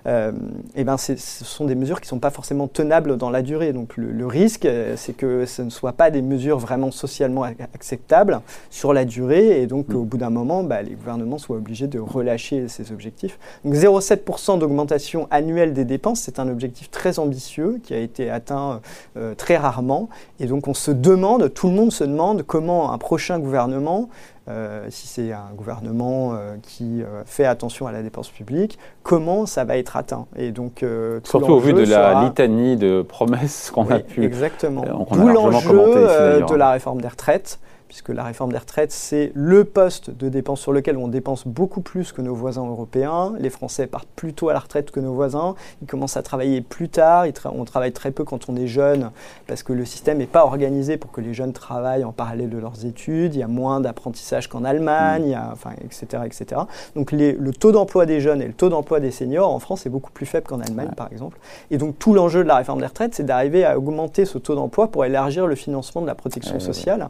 euh, 0.07 0.33
et 0.75 0.85
ben 0.85 0.97
ce 0.97 1.16
sont 1.16 1.64
des 1.64 1.75
mesures 1.75 2.00
qui 2.00 2.07
ne 2.07 2.11
sont 2.11 2.19
pas 2.19 2.30
forcément 2.30 2.69
tenables 2.69 3.16
dans 3.16 3.30
la 3.30 3.42
durée. 3.42 3.73
Donc, 3.73 3.97
le, 3.97 4.26
risque, 4.26 4.69
c'est 4.97 5.16
que 5.16 5.47
ce 5.47 5.62
ne 5.62 5.71
soient 5.71 5.92
pas 5.92 6.11
des 6.11 6.23
mesures 6.23 6.59
vraiment 6.59 6.90
socialement 6.90 7.42
acceptables 7.42 8.40
sur 8.71 8.92
la 8.92 9.04
durée, 9.04 9.61
et 9.61 9.66
donc 9.66 9.88
mm. 9.88 9.97
au 9.97 10.04
bout 10.04 10.19
d'un 10.19 10.30
moment, 10.30 10.62
bah, 10.62 10.83
les 10.83 10.92
gouvernements 10.92 11.38
soient 11.38 11.57
obligés 11.57 11.87
de 11.87 11.99
relâcher 11.99 12.69
ces 12.69 12.92
objectifs. 12.92 13.38
Donc 13.64 13.75
0,7% 13.75 14.59
d'augmentation 14.59 15.26
annuelle 15.30 15.73
des 15.73 15.85
dépenses, 15.85 16.21
c'est 16.21 16.38
un 16.38 16.49
objectif 16.49 16.90
très 16.90 17.19
ambitieux 17.19 17.80
qui 17.83 17.95
a 17.95 17.99
été 17.99 18.30
atteint 18.30 18.80
euh, 19.16 19.35
très 19.35 19.57
rarement. 19.57 20.09
Et 20.38 20.47
donc 20.47 20.69
on 20.69 20.75
se 20.75 20.90
demande, 20.90 21.52
tout 21.52 21.69
le 21.69 21.75
monde 21.75 21.89
se 21.90 22.04
demande 22.04 22.42
comment 22.42 22.92
un 22.92 22.99
prochain 22.99 23.38
gouvernement 23.38 24.09
euh, 24.49 24.87
si 24.88 25.06
c'est 25.06 25.32
un 25.32 25.52
gouvernement 25.54 26.32
euh, 26.32 26.56
qui 26.62 27.02
fait 27.25 27.44
attention 27.44 27.87
à 27.87 27.92
la 27.92 28.02
dépense 28.02 28.30
publique, 28.30 28.78
comment 29.04 29.47
ça 29.47 29.64
va 29.64 29.76
être 29.76 29.97
atteint. 29.97 30.26
Et 30.37 30.50
donc, 30.50 30.85
Surtout 31.25 31.52
au 31.52 31.61
vu 31.61 31.73
de 31.73 31.85
la 31.85 32.25
litanie 32.25 32.76
de 32.76 33.02
promesses 33.02 33.70
qu'on 33.73 33.88
a 33.90 34.00
pu. 34.00 34.25
Exactement. 34.25 34.82
D'où 35.12 35.28
l'enjeu 35.28 36.44
de 36.49 36.54
la 36.54 36.70
réforme 36.70 37.00
des 37.00 37.09
retraites 37.09 37.61
puisque 37.90 38.11
la 38.11 38.23
réforme 38.23 38.52
des 38.52 38.59
retraites, 38.59 38.92
c'est 38.92 39.32
le 39.35 39.64
poste 39.64 40.11
de 40.11 40.28
dépense 40.28 40.61
sur 40.61 40.73
lequel 40.73 40.97
on 40.97 41.09
dépense 41.09 41.44
beaucoup 41.44 41.80
plus 41.80 42.12
que 42.12 42.23
nos 42.23 42.37
voisins 42.37 42.64
européens. 42.64 43.32
Les 43.40 43.50
Français 43.50 43.88
partent 43.88 44.09
plus 44.14 44.32
tôt 44.32 44.49
à 44.49 44.52
la 44.52 44.61
retraite 44.61 44.92
que 44.92 45.00
nos 45.00 45.12
voisins. 45.12 45.56
Ils 45.82 45.88
commencent 45.88 46.16
à 46.16 46.23
travailler 46.23 46.61
plus 46.61 46.88
tard. 46.88 47.25
on 47.47 47.64
travaille 47.64 47.90
très 47.90 48.12
peu 48.12 48.23
quand 48.23 48.49
on 48.49 48.54
est 48.54 48.68
jeune, 48.68 49.11
parce 49.49 49.64
que 49.64 49.73
le 49.73 49.85
système 49.85 50.18
n'est 50.18 50.26
pas 50.26 50.44
organisé 50.44 50.99
pour 50.99 51.11
que 51.11 51.20
les 51.20 51.35
jeunes 51.35 51.52
travaillent 51.52 52.04
en 52.04 52.12
parallèle 52.12 52.49
de 52.49 52.59
leurs 52.59 52.87
études. 52.87 53.35
Il 53.35 53.40
y 53.40 53.42
a 53.42 53.49
moins 53.49 53.80
d'apprentissage 53.80 54.47
qu'en 54.47 54.62
Allemagne, 54.62 55.37
enfin, 55.50 55.70
etc., 55.85 56.23
etc. 56.25 56.61
Donc 56.94 57.11
le 57.11 57.50
taux 57.50 57.73
d'emploi 57.73 58.06
des 58.06 58.20
jeunes 58.20 58.40
et 58.40 58.47
le 58.47 58.52
taux 58.52 58.68
d'emploi 58.68 59.00
des 59.00 59.11
seniors 59.11 59.52
en 59.52 59.59
France 59.59 59.85
est 59.85 59.90
beaucoup 59.90 60.12
plus 60.12 60.26
faible 60.26 60.47
qu'en 60.47 60.61
Allemagne, 60.61 60.90
par 60.97 61.11
exemple. 61.11 61.38
Et 61.73 61.76
donc 61.76 61.99
tout 61.99 62.14
l'enjeu 62.14 62.44
de 62.44 62.49
la 62.49 62.54
réforme 62.54 62.78
des 62.78 62.87
retraites, 62.87 63.16
c'est 63.16 63.26
d'arriver 63.26 63.64
à 63.64 63.76
augmenter 63.76 64.26
ce 64.26 64.38
taux 64.38 64.54
d'emploi 64.54 64.92
pour 64.92 65.04
élargir 65.04 65.49
le 65.49 65.56
financement 65.56 66.02
de 66.02 66.06
la 66.06 66.14
protection 66.14 66.61
sociale. 66.61 67.09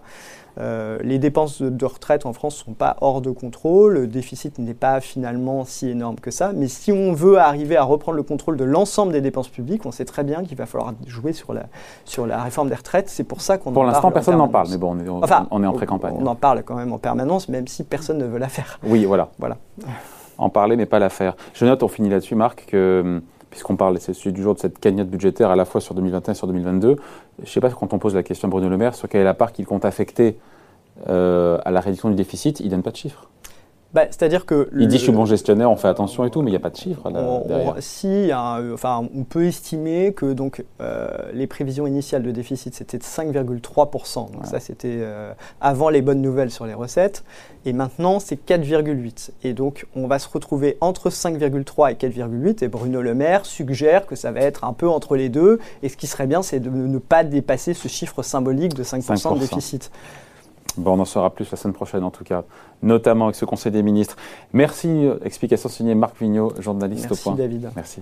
Euh, 0.59 0.99
les 1.03 1.19
dépenses 1.19 1.63
de, 1.63 1.85
retraite 1.85 2.27
en 2.27 2.33
France 2.33 2.61
ne 2.61 2.65
sont 2.67 2.75
pas 2.75 2.97
hors 3.01 3.21
de 3.21 3.31
contrôle, 3.31 3.95
le 3.95 4.07
déficit 4.07 4.59
n'est 4.59 4.75
pas 4.75 5.01
finalement 5.01 5.65
si 5.65 5.89
énorme 5.89 6.17
que 6.17 6.31
ça, 6.31 6.53
mais 6.55 6.69
si 6.69 6.93
on 6.93 7.13
veut 7.13 7.39
arriver 7.39 7.77
à 7.77 7.83
reprendre 7.83 8.17
le 8.17 8.23
contrôle 8.23 8.57
de 8.57 8.65
l'ensemble 8.65 9.13
des 9.13 9.21
dépenses 9.21 9.49
publiques, 9.49 9.87
on 9.87 9.93
sait 9.93 10.05
très 10.05 10.25
bien 10.25 10.43
qu'il 10.43 10.57
va 10.57 10.67
falloir 10.67 10.93
jouer 11.07 11.33
sur 11.33 11.53
la, 11.53 11.65
sur 12.05 12.27
la 12.27 12.43
réforme 12.43 12.69
des 12.69 12.75
retraites. 12.75 13.09
C'est 13.09 13.25
pour 13.25 13.41
ça 13.41 13.59
qu'on 13.59 13.73
Pour 13.73 13.85
l'instant, 13.85 14.11
personne 14.11 14.37
n'en 14.37 14.49
parle, 14.49 14.69
mais 14.71 14.79
bon, 14.79 14.97
on 14.97 14.99
est, 14.99 15.09
enfin, 15.09 15.47
on 15.51 15.63
est 15.63 15.67
en 15.67 15.73
pré-campagne. 15.73 16.15
On, 16.19 16.27
en 16.27 16.35
parle 16.35 16.63
quand 16.63 16.77
même 16.77 16.93
en 16.93 16.99
permanence, 16.99 17.49
même 17.49 17.67
si 17.67 17.85
personne 17.85 18.19
ne 18.19 18.27
veut 18.27 18.39
la 18.39 18.49
faire. 18.49 18.79
Oui, 18.85 19.05
voilà. 19.05 19.29
voilà. 19.39 19.57
En 20.39 20.49
parler, 20.49 20.77
mais 20.77 20.87
pas 20.87 20.99
la 20.99 21.11
faire. 21.11 21.37
Je 21.55 21.65
note, 21.67 21.83
on 21.83 21.89
finit 21.89 22.09
là-dessus, 22.09 22.35
Marc, 22.35 22.67
que 22.67 23.21
puisqu'on 23.51 23.77
parle, 23.77 23.99
c'est 23.99 24.15
celui 24.15 24.33
du 24.33 24.43
jour 24.43 24.55
de 24.55 24.61
cette 24.61 24.79
cagnotte 24.79 25.09
budgétaire 25.09 25.51
à 25.51 25.57
la 25.57 25.65
fois 25.65 25.81
sur 25.81 25.95
2021 25.95 26.33
et 26.33 26.35
sur 26.35 26.47
2022. 26.47 26.97
Je 27.39 27.43
ne 27.43 27.47
sais 27.47 27.61
pas 27.61 27.71
quand 27.71 27.93
on 27.93 27.99
pose 27.99 28.15
la 28.15 28.23
question 28.23 28.49
à 28.49 28.51
Bruno 28.51 28.69
Le 28.69 28.77
Maire 28.77 28.95
sur 28.95 29.09
quelle 29.09 29.21
est 29.21 29.25
la 29.25 29.35
part 29.35 29.53
qu'il 29.53 29.67
compte 29.67 29.85
affecter 29.85 30.39
euh, 31.09 31.59
à 31.65 31.71
la 31.71 31.81
réduction 31.81 32.11
du 32.11 32.17
déficit, 32.17 32.61
il 32.61 32.67
ne 32.67 32.71
donne 32.71 32.83
pas 32.83 32.91
de 32.91 32.97
chiffres. 32.97 33.29
Bah, 33.93 34.05
C'est-à-dire 34.11 34.47
que. 34.47 34.69
Il 34.79 34.87
dit 34.87 34.99
je 34.99 35.03
suis 35.03 35.13
bon 35.13 35.25
gestionnaire, 35.25 35.71
on 35.71 35.77
fait 35.77 35.89
attention 35.89 36.25
et 36.25 36.31
tout, 36.31 36.43
mais 36.43 36.51
il 36.51 36.53
n'y 36.53 36.57
a 36.57 36.61
pas 36.61 36.71
de 36.71 36.77
chiffres 36.77 37.11
derrière. 37.11 37.75
si, 37.81 38.31
enfin, 38.33 39.09
on 39.17 39.25
peut 39.25 39.47
estimer 39.47 40.13
que 40.13 40.33
donc, 40.33 40.65
euh, 40.81 41.09
les 41.33 41.47
prévisions 41.47 41.87
initiales 41.87 42.23
de 42.23 42.31
déficit 42.31 42.75
c'était 42.75 42.99
de 42.99 43.03
5,3%. 43.03 44.33
Donc 44.33 44.47
ça 44.47 44.61
c'était 44.61 44.99
euh, 45.01 45.33
avant 45.61 45.89
les 45.89 46.03
bonnes 46.03 46.23
nouvelles 46.23 46.51
sur 46.51 46.67
les 46.67 46.75
recettes. 46.75 47.25
Et 47.65 47.73
maintenant 47.73 48.21
c'est 48.21 48.37
4,8%. 48.37 49.31
Et 49.43 49.55
donc 49.55 49.87
on 49.97 50.07
va 50.07 50.19
se 50.19 50.29
retrouver 50.29 50.77
entre 50.81 51.11
5,3 51.11 51.93
et 51.93 51.95
4,8. 51.95 52.65
Et 52.65 52.69
Bruno 52.69 53.03
Le 53.03 53.15
Maire 53.15 53.45
suggère 53.45 54.07
que 54.07 54.15
ça 54.15 54.31
va 54.31 54.41
être 54.41 54.65
un 54.65 54.73
peu 54.73 54.89
entre 54.89 55.17
les 55.17 55.29
deux. 55.29 55.59
Et 55.83 55.89
ce 55.89 55.97
qui 55.97 56.07
serait 56.07 56.27
bien 56.29 56.43
c'est 56.43 56.61
de 56.61 56.71
ne 56.71 56.99
pas 56.99 57.25
dépasser 57.25 57.75
ce 57.75 57.89
chiffre 57.89 58.23
symbolique 58.23 58.75
de 58.75 58.85
5%, 58.85 59.17
5%. 59.17 59.35
de 59.35 59.41
déficit. 59.41 59.91
Bon, 60.81 60.93
on 60.97 61.01
en 61.01 61.05
saura 61.05 61.31
plus 61.31 61.51
la 61.51 61.57
semaine 61.57 61.75
prochaine 61.75 62.03
en 62.05 62.11
tout 62.11 62.25
cas, 62.25 62.45
notamment 62.83 63.27
avec 63.27 63.37
ce 63.37 63.45
Conseil 63.45 63.71
des 63.71 63.83
ministres. 63.83 64.17
Merci. 64.53 64.89
Euh, 64.89 65.19
explication 65.25 65.69
signée 65.69 65.95
Marc 65.95 66.19
Vignot, 66.21 66.55
journaliste 66.59 67.07
Merci 67.09 67.21
au 67.21 67.23
point. 67.23 67.37
David. 67.37 67.71
Merci. 67.77 68.01